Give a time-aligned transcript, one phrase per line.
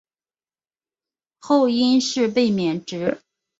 [1.37, 3.21] 后因事被免职。